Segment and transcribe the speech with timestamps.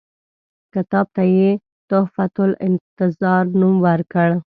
[0.73, 1.49] کتاب ته یې
[1.89, 4.29] تحفته النظار نوم ورکړ.